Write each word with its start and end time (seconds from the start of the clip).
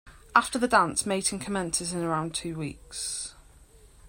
After 0.33 0.57
the 0.57 0.67
dance, 0.67 1.05
mating 1.05 1.37
commences 1.37 1.93
in 1.93 2.01
around 2.03 2.33
two 2.33 2.55
weeks. 2.57 3.35